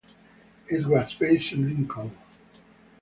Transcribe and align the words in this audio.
It 0.67 0.83
was 0.87 1.13
based 1.13 1.51
in 1.51 1.67
Lincoln. 1.67 2.17